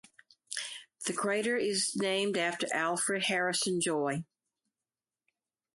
[1.05, 4.25] The crater is named after Alfred Harrison Joy.